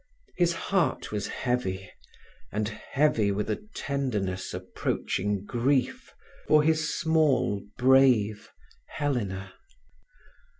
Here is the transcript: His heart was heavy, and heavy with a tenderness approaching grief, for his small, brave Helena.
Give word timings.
His 0.35 0.53
heart 0.53 1.11
was 1.11 1.27
heavy, 1.27 1.87
and 2.51 2.67
heavy 2.69 3.31
with 3.31 3.51
a 3.51 3.63
tenderness 3.75 4.51
approaching 4.51 5.45
grief, 5.45 6.15
for 6.47 6.63
his 6.63 6.91
small, 6.99 7.61
brave 7.77 8.49
Helena. 8.87 9.53